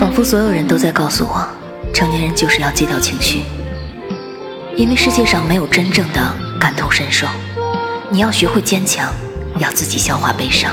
[0.00, 1.46] 仿佛所有人都在告诉我
[1.92, 3.42] 成年人就是要戒掉情绪。
[4.74, 7.26] 因为世界上没有真正的感同身受
[8.08, 9.12] 你要学会坚强
[9.58, 10.72] 要自己消化悲伤。